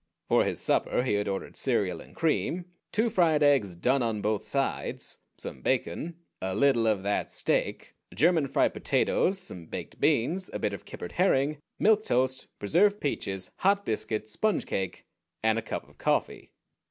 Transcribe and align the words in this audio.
For 0.29 0.43
his 0.45 0.59
supper 0.59 1.03
he 1.03 1.23
ordered 1.23 1.55
cereal 1.55 2.01
and 2.01 2.15
cream, 2.15 2.65
two 2.91 3.11
fried 3.11 3.43
eggs 3.43 3.75
"done 3.75 4.01
on 4.01 4.19
both 4.23 4.41
sides," 4.43 5.19
some 5.37 5.61
bacon, 5.61 6.15
"a 6.41 6.55
little 6.55 6.87
of 6.87 7.03
that 7.03 7.29
steak," 7.29 7.93
German 8.11 8.47
fried 8.47 8.73
potatoes, 8.73 9.37
some 9.37 9.67
baked 9.67 9.99
beans, 9.99 10.49
a 10.53 10.57
bit 10.57 10.73
of 10.73 10.85
kippered 10.85 11.11
herring, 11.11 11.59
milk 11.77 12.03
toast, 12.03 12.47
preserved 12.57 12.99
peaches, 12.99 13.51
hot 13.57 13.85
biscuit, 13.85 14.27
sponge 14.27 14.65
cake, 14.65 15.05
and 15.43 15.59
a 15.59 15.61
cup 15.61 15.87
of 15.87 15.99
coffee. 15.99 16.49